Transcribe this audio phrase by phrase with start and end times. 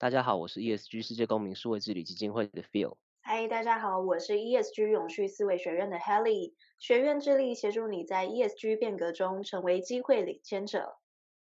[0.00, 2.96] 大家好，我是 ESG 世界公民数位治理基金会的 Phil。
[3.20, 6.54] 嗨，大家好，我是 ESG 永续思维学院的 Helly。
[6.78, 10.96] 学院致力协助你在 ESG 变革中成为机会领先者。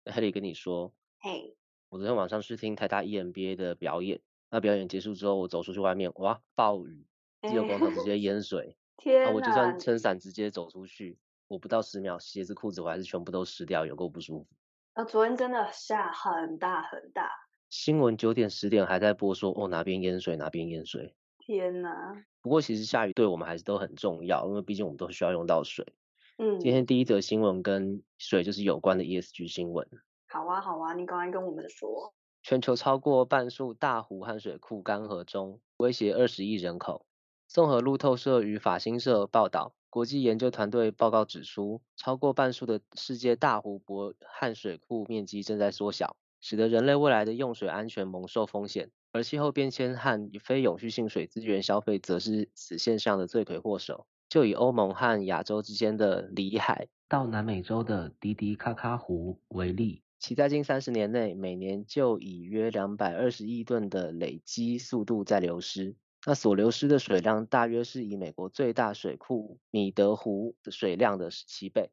[0.06, 1.55] Helly 跟你说，嘿，Hey,
[1.91, 7.06] 我昨天晚上去听台大 EMBA 的表演，那表演结束之后，我走出去外面，哇，暴雨，
[7.42, 11.16] 自由广场直接淹水， 天哪，我就算撑伞直接走出去，
[11.47, 14.48] 我不到十秒，鞋子裤子我还是全部都湿掉，有够不舒服。
[14.95, 17.30] 啊，昨天真的下很大很大。
[17.73, 22.23] 新闻九点十点还在播说哦，哪边淹水哪边淹水，天哪！
[22.43, 25.95] 不过其实下雨对我们还是都很重要，因为毕竟我们都需要用到水。
[26.37, 29.89] 嗯，今天第一则新闻跟水就是有关的 ESG 新闻。
[30.29, 32.12] 好啊好啊，你赶快跟我们说。
[32.42, 37.07] 全球超过半数大湖和水库干涸中，威胁二十亿人口。
[37.48, 46.19] 综合路透社与法新社报道，国际研究团队报告指出，超过半数的世界大湖泊和水库面积正在缩小。
[46.43, 54.07] 使得人类未来的用水安全蒙受风险，而气候变迁和非永续性水资源消费则是此现象的罪魁祸首。
[54.29, 71.91] 就以欧盟和亚洲之间的里海到南美洲的迪迪卡卡湖为例，其在近三十年内每年就以约两百二十亿吨的累积速度在流失，那所流失的水量大约是以美国最大水库米德湖的水量的十七倍。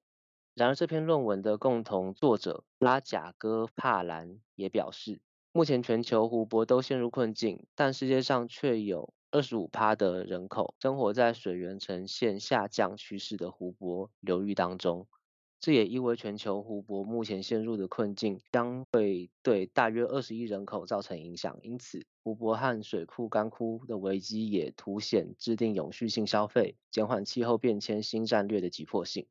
[0.60, 5.22] 然而，这篇论文的共同作者拉贾戈帕兰也表示，
[5.54, 15.08] 目前全球湖泊都陷入困境，但世界上却有二十五趴的人口生活在水源呈现下降趋势的湖泊流域当中。
[15.62, 21.58] 这也意味全球湖泊目前陷入的困境将会对大约二十亿人口造成影响。
[21.62, 29.26] 因此，湖泊和水库干枯的危机也凸显制定永续性消费、减缓气候变迁新战略的急迫性。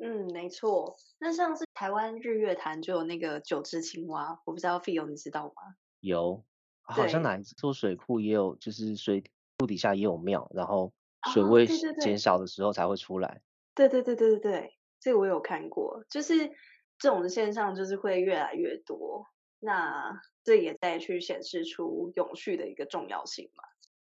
[0.00, 0.96] 嗯，没错。
[1.18, 5.74] 那上次台湾日月潭就有那个九只青蛙，我不知道 Phil 你知道吗？
[6.00, 6.44] 有，
[6.82, 9.24] 好像哪一座水库也有，就是水
[9.58, 10.92] 库底下也有庙，然后
[11.32, 13.42] 水位减少的时候才会出来。
[13.74, 16.52] 对对对对对对，这个我有看过，就是
[16.98, 19.26] 这种现象就是会越来越多。
[19.60, 23.64] 那这也在去显示出永续的一个重要性嘛？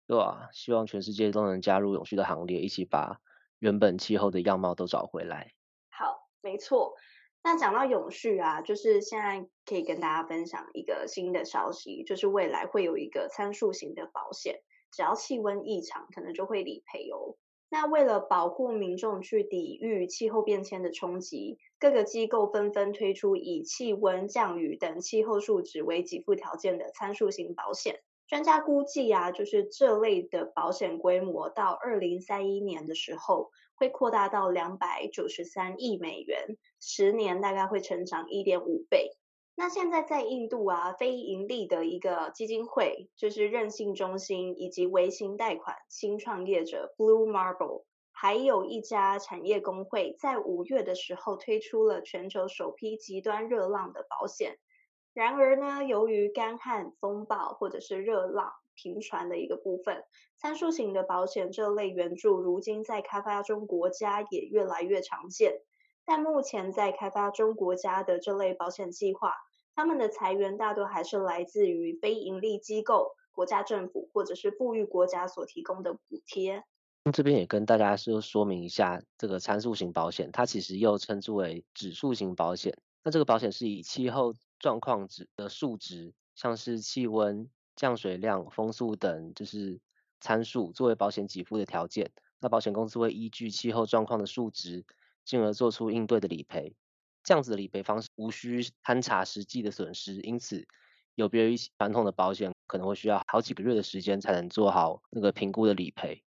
[0.08, 3.22] 对啊，希望全世界都能加入永续的行列，一起把
[3.60, 5.54] 原本气候的样貌都找回来。
[6.46, 6.94] 没错。
[7.44, 14.62] 那讲到永续啊，就是现在可以跟大家分享一个新的消息，就是未来会有一个参数型的保险，
[14.92, 17.36] 只要气温异常，可能就会理赔哦。
[17.70, 28.02] 那为了保护民众去抵御气候变迁的冲击，各个机构纷纷推出以气温、降雨等气候数值为给付条件的参数型保险。
[28.28, 39.12] 专家估计啊，就是这类的保险规模到二零三一年的时候，会扩大到两百九十三亿美元，十年大概会成长一点五倍。
[39.58, 54.58] 那现在在印度啊，非盈利的一个基金会，就是韧性中心以及微型贷款新创业者 Blue Marble，还有一家产业工会，在五月的时候推出了全球首批极端热浪的保险。
[55.16, 60.04] 然而呢，由于干旱、风暴或者是热浪频传的一个部分，
[60.36, 65.62] 参数型的保险这类援助，如今在开发中国家也越来越常见。
[66.04, 69.34] 但目前在开发中国家的这类保险计划，
[69.74, 76.66] 他们的财源大多还是来自于非盈利机构、国家政府或者是富裕国家所提供的补贴。
[77.14, 82.78] 这边也跟大家说说明一下，这个参数型保险，它其实又称之为指数型保险。
[83.02, 84.34] 那这个保险是以气候
[84.66, 89.80] 状况值的数值，像是气温、降水量、风速等，就是
[90.20, 92.12] 参数作为保险给付的条件。
[92.40, 94.84] 那保险公司会依据气候状况的数值，
[95.24, 96.76] 进而做出应对的理赔。
[97.24, 100.66] 这样子的理赔方式无需勘察实际的损失，因此
[101.14, 106.24] 有别于传统的保险，可能会需要好几个月的时间才能做好那个评估的理赔。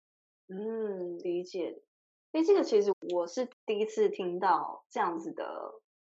[0.47, 1.83] 嗯，理解。
[2.31, 5.45] 诶，这个其实我是第一次听到这样子的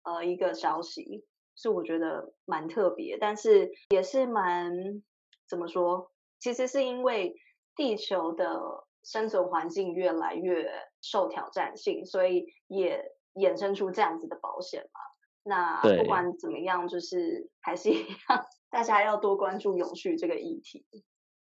[0.03, 1.25] 呃一个消息。
[1.55, 5.03] 是我觉得蛮特别，但是也是蛮
[5.47, 6.11] 怎么说？
[6.39, 7.35] 其实是因为
[7.75, 10.71] 地球的生存环境越来越
[11.01, 14.99] 受挑战性，所以也衍生出这样子的保险嘛。
[15.43, 20.85] 那不管怎么样，就是还是一样， 大家要多关注永续这个议题。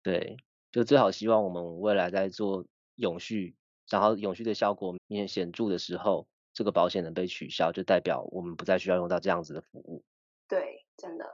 [0.03, 0.37] 对，
[0.71, 2.65] 就最好希望我们未来在做
[2.95, 3.55] 永续，
[3.89, 10.03] 然后永续的效果明显显著的时候，这个保险能被取消，就代表我们不再需要用到这样子的服务。
[10.47, 11.25] 对，真的。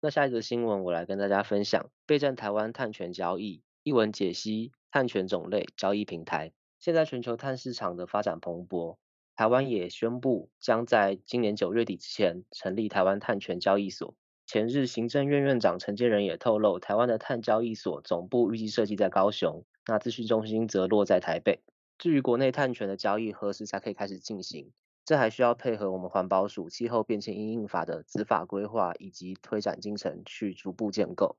[0.00, 6.52] 那下一则新闻，我来跟大家分享备战台湾碳权交易，一文解析碳权种类交易平台。
[6.80, 8.96] 现在全球碳市场的发展蓬勃，
[9.36, 14.14] 台湾也宣布将在今年九月底之前成立台湾碳权交易所。
[14.46, 21.60] 前日，行政院院长陈建仁也透露，台湾的碳交易所总部预计设计在高雄，那资讯中心则落在台北。
[21.98, 24.72] 至于国内碳权的交易何时才可以开始进行，
[25.04, 31.38] 这还需要配合我们环保署气候变迁因应法的执法规划以及推展进程去逐步建构。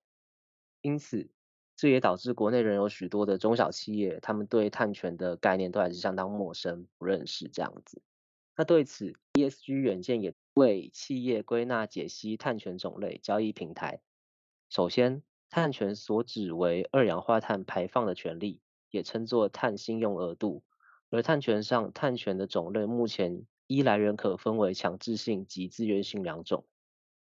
[0.82, 1.30] 因此，
[1.76, 8.02] 这也导致国内仍有许多的中小企业，他们对碳权的概念都还是相当陌生，不认识这样子。
[8.56, 14.02] 那对此，ESG 软件也为企业归纳解析碳权种类交易平台。
[14.70, 18.62] 首先，碳权所指为二氧化碳排放的权利，
[18.96, 20.64] 也称作碳信用额度。
[21.10, 26.66] 而碳权上，碳权的种类目前依来源可分为强制性及自愿性两种。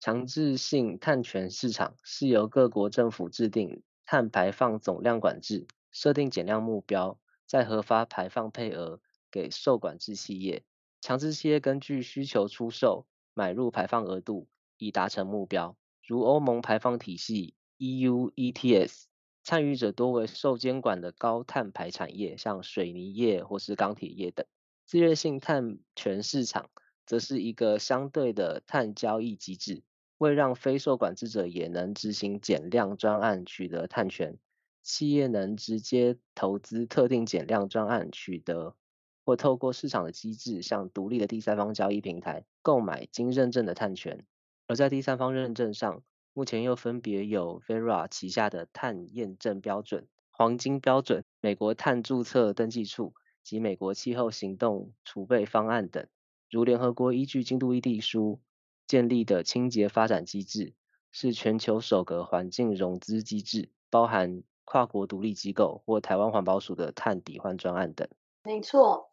[0.00, 9.00] 强制性碳权市场是由各国政府制定碳排放总量管制，设定减量目标，再核发排放配额
[9.30, 10.62] 给受管制企业。
[11.00, 15.76] 强制企业根据需求出售、买入排放额度，以达成目标。
[16.06, 19.07] 如欧盟排放体系 EU ETS，
[19.48, 24.44] 参与者多为受监管的高碳排产业，像水泥业或是钢铁业等。
[24.84, 26.68] 自愿性碳权市场
[27.06, 29.82] 则是一个相对的碳交易机制，
[30.18, 34.36] 为让非受管制者也能执行减量专案取得碳权，
[34.82, 38.76] 企业能直接投资特定减量专案取得。
[39.24, 44.26] 或透过市场的机制，向独立的第三方交易平台购买经认证的碳权。
[44.66, 46.02] 而在第三方认证上，
[46.38, 53.12] 目前又分别有 Vera 旗下的碳验证标准、黄金标准、美国碳注册登记处
[53.42, 56.06] 及美国气候行动储备方案等。
[56.48, 58.38] 如联合国依据京都议定书
[58.86, 60.74] 建立的清洁发展机制，
[61.10, 68.08] 是全球首个环境融资机制，包含跨国独立机构或台湾环保署的碳抵换专案等。
[68.44, 69.10] 没错。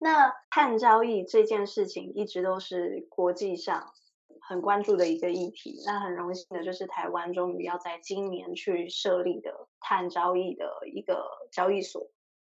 [0.00, 3.92] 那碳交易这件事情一直都是国际上
[4.40, 5.82] 很关注的一个议题。
[5.86, 12.10] 那很荣幸的就是台湾终于要在今年去设立的碳交易的一个交易所。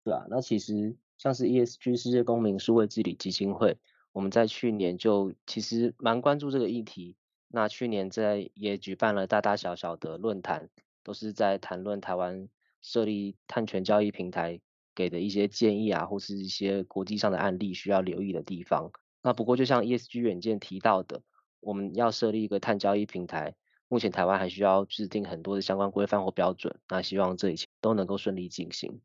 [0.05, 3.77] 对啊，那其实像是 ESG 世界公民数位治理基金会，
[4.13, 7.17] 我们在去年就其实蛮关注这个议题。
[7.49, 10.69] 那去年在也举办了大大小小的论坛，
[11.03, 12.49] 都是在谈论台湾
[12.83, 14.61] 设立碳权交易平台。
[14.95, 18.91] 给的一些建议啊，或是一些国际上的案例需要留意的地方。
[19.23, 21.23] 那不过就像 ESG 软件提到的，
[21.61, 23.55] 我们要设立一个碳交易平台，
[23.89, 26.79] 目前台湾还需要制定很多的相关规范或标准。
[26.89, 29.01] 那希望这一切都能够顺利进行。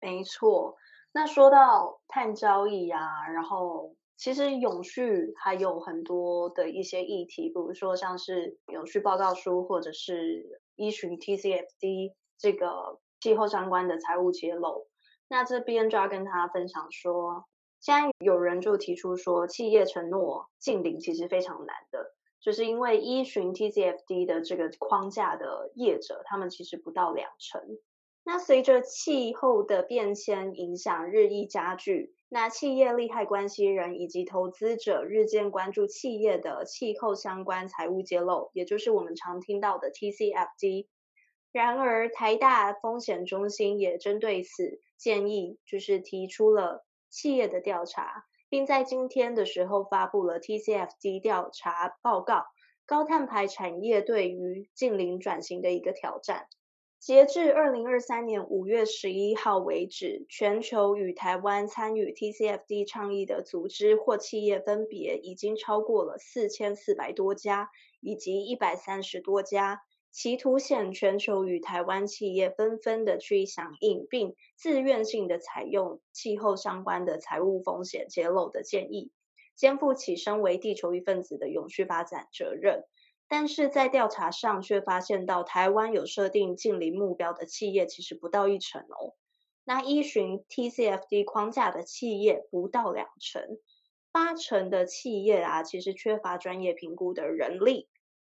[0.00, 0.76] 没错。
[1.12, 14.88] 那说到碳交易啊，然后其实永续还有很多的一些议题，比如说像是永续报告书，或者是依循 TCFD 这个气候相关的财务揭露。
[15.28, 17.46] 那这边就要跟他分享说，
[17.84, 27.60] 现在有人就提出说，企业承诺净零其实非常难的，就是因为依循 TCFD 的这个框架的业者，他们其实不到两成。
[28.24, 40.86] 那随着气候的变迁影响日益加剧，那企业利害关系人以及投资者日渐关注企业的气候相关财务揭露，也就是我们常听到的 TCFD。
[41.52, 52.44] 然而，台大风险中心也针对此建议，就是提出了企业的调查，并在今天的时候发布了 TCFD 调查报告，
[52.86, 56.48] 高碳排产业对于净零转型的一个挑战。
[56.98, 69.82] 截至二零二三年五月十一号为止，全球与台湾参与 TCFD 倡议的组织或企业分别已经超过了四千四百多家，以及一百三十多家。
[70.14, 79.10] 其凸显全球与台湾企业纷纷的去响应，并自愿性的采用气候相关的财务风险揭露的建议，
[79.56, 82.84] 肩负起身为地球一份子的永续发展责任。
[83.26, 89.16] 但是在调查上却发现到，台湾有设定净零目标的企业其实不到一成哦。
[89.64, 93.58] 那依循 TCFD 框架的企业不到两成，
[94.12, 97.88] 八成的企业啊，其实缺乏专业评估的人力。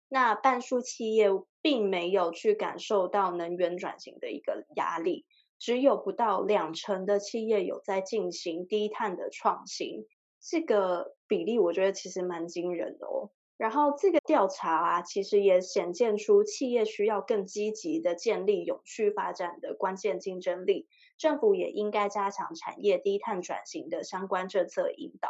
[0.09, 1.27] 那半数企业
[1.61, 5.25] 并没有去感受到能源转型的一个压力，
[5.59, 10.05] 只有不到两成的企业有在进行低碳的创新，
[10.39, 13.31] 这个比例我觉得其实蛮惊人的哦。
[13.57, 20.87] 然后这个调查啊，其实也显现出企业需要更积极的建立永续发展的关键竞争力，
[21.17, 25.29] 政府也应该加强产业低碳转型的相关政策引导。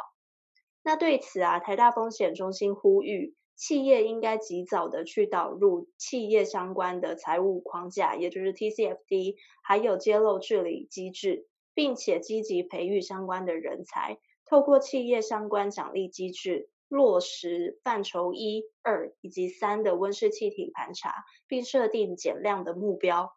[0.83, 16.69] 那对此啊，台大风险中心呼吁，企业应该及早的去导入企业相关的财务框架，也就是 TCFD，还有揭露治理机制，并且积极培育相关的人才，透过企业相关奖励机制。
[16.89, 23.33] 落实范畴一、二以及三的温室气体盘查，并设定减量的目标，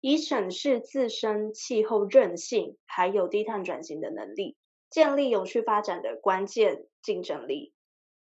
[0.00, 4.56] 以审视自身气候韧性，还有低碳转型的能力，
[4.88, 7.73] 建立永续发展的关键竞争力。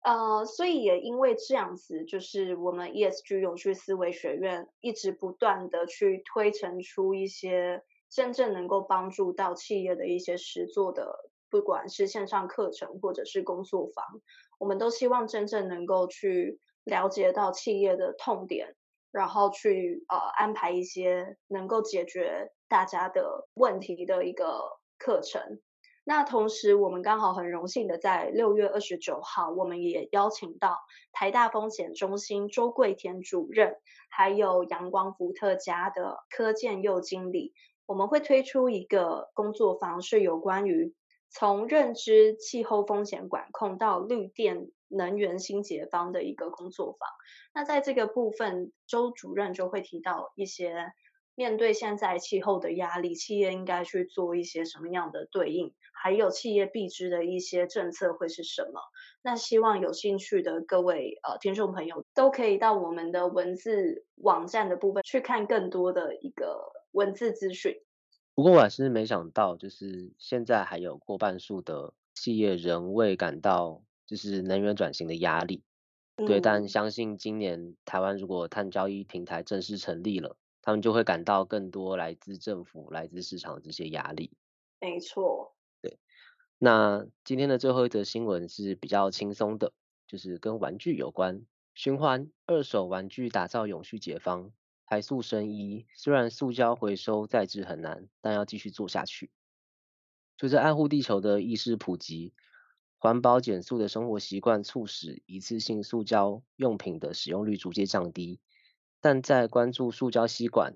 [0.02, 14.06] 呃，所以也因为这样子，就是我们 ESG 永续思维学院一直不断的去推陈出一些真正能够帮助到企业的一些实作的，不管是线上课程或者是工作坊。
[14.60, 18.76] 我们都希望真正能够去了解到企业的痛点，
[19.12, 25.60] 然后去呃安排一些能够解决大家的问题的一个课程。
[26.10, 30.80] 那同时，我们刚好很荣幸的在六月二十九号，我们也邀请到
[31.12, 33.76] 台大风险中心周桂田主任，
[34.08, 37.54] 还有阳光伏特家的柯建佑经理，
[37.86, 40.96] 我们会推出一个工作坊，是有关于。
[41.30, 47.10] 从认知气候风险管控到绿电能源新解方的一个工作坊。
[47.54, 50.94] 那在这个部分，周主任就会提到一些
[51.38, 58.82] 面对现在气候的压力，企业应该去做一些什么样的对应，还有企业必知的一些政策会是什么。
[59.22, 67.76] 那希望有兴趣的各位呃听众朋友都可以到我们的文字网站的部分去看更多的一个文字资讯。
[68.34, 75.62] 不过我还是没想到，就是现在还有过半数的企业仍未感到就是能源转型的压力，
[76.16, 76.42] 嗯、对。
[76.42, 80.36] 但相信今年台湾如果碳交易平台正式成立了，
[80.68, 84.34] 他们就会感到更多来自政府、来自市场的这些压力。
[84.82, 85.98] 没错，对。
[86.58, 89.72] 那今天的最后一则新闻是比较轻松的，
[90.08, 94.52] 就是跟玩具有关，循环二手玩具打造永续解方。
[94.86, 99.32] 台塑生医虽然塑胶回收再制很难，但要继续做下去。
[100.38, 102.34] 随着爱护地球的意识普及，
[102.98, 108.42] 环保减塑的生活习惯促使一次性塑胶用品的使用率逐渐降低。
[109.00, 110.76] 但在关注塑胶吸管、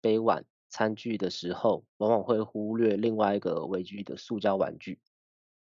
[0.00, 5.00] 杯碗、餐具的时候，往往会忽略另外一个微距的塑胶玩具。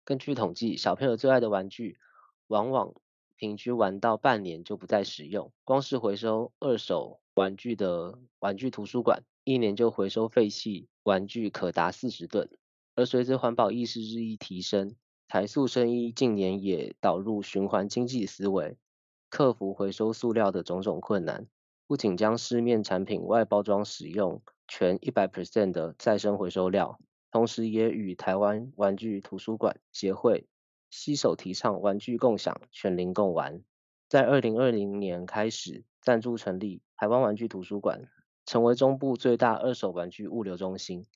[0.04, 1.98] 根据统计，小朋友最爱的玩具，
[2.46, 2.94] 往往
[3.36, 5.52] 平均玩到半年就不再使用。
[5.64, 7.20] 光是回收二手。
[7.34, 12.50] 玩具的玩具图书馆一年就回收废弃玩具可达四十吨，
[12.94, 14.94] 而随着环保意识日益提升，
[15.26, 18.76] 台塑生衣近年也导入循环经济思维，
[19.30, 21.46] 克服回收塑料的种种困难，
[21.90, 27.00] 不仅将市面产品外包装使用全一百 percent 的再生回收料，
[27.32, 30.46] 同时也与台湾玩具图书馆协会
[30.88, 33.64] 携手提倡玩具共享、全龄共玩，
[34.08, 36.80] 在二零二零年开始赞助成立。
[36.96, 38.08] 台湾玩具图书馆
[38.46, 41.06] 成为中部最大二手玩具物流中心。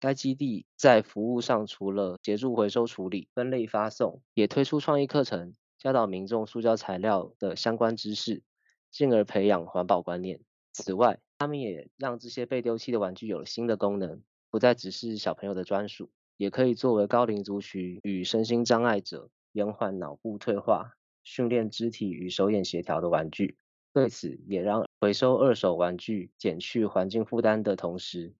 [0.00, 8.42] 该基地在服务上，除了协助回收处理、分类发送，也推出创意课程，教导民众塑胶材料的相关知识，
[8.90, 10.40] 进而培养环保观念。
[10.72, 23.56] 此外，他们也让这些被丢弃的玩具有了新的功能，不再只是小朋友的专属，也可以作为高龄族群与身心障碍者延缓脑部退化、训练肢体与手眼协调的玩具。
[23.92, 28.34] 对此，也让回收二手玩具减去环境负担的同时，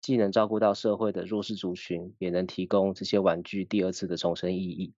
[0.00, 4.94] 既能照顾到社会的弱势族群，也能提供这些玩具第二次的重生意义。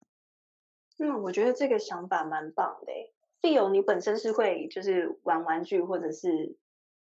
[0.98, 3.13] 嗯，我觉得这个想法蛮棒的。
[3.44, 6.56] Phil，你本身是会就是玩玩具或者是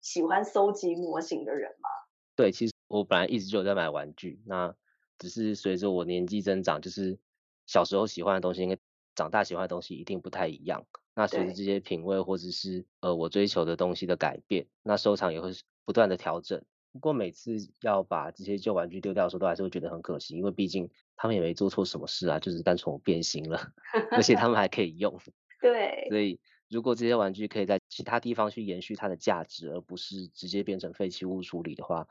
[0.02, 1.88] 喜欢收集模型的人吗？
[2.36, 4.74] 对，其实我本来一直就有在买玩具，那
[5.20, 7.20] 只是随着我年纪增长，就是
[7.68, 8.76] 小时候喜欢的东西，跟
[9.14, 10.84] 长大喜欢的东西一定不太一样。
[11.14, 15.52] 那随着这些品味或者是呃我追求的东西的改变，那收藏也会
[15.86, 16.60] 不断的调整。
[16.92, 23.60] 不过每次要把这些旧玩具丢掉的时候，都还是会觉得很可惜，因为毕竟他们也没做错什么事啊，就是单纯我变形了，
[24.12, 25.20] 而且他们还可以用。
[25.64, 26.08] 对。
[26.10, 26.40] 所以
[26.70, 32.08] 如果这些玩具可以在其他地方去延续它的价值，而不是直接变成废弃物处理的话，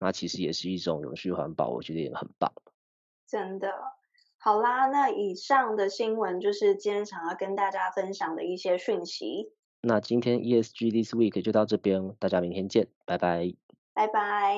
[0.00, 2.52] 那其实也是一种永续环保，我觉得也很棒。
[3.26, 3.72] 真的。
[4.38, 9.52] 好啦，那以上的新闻就是今天想要跟大家分享的一些讯息。
[9.80, 13.54] 那今天 ESG This Week 就到这边，大家明天见，拜拜。
[13.94, 14.56] 拜拜。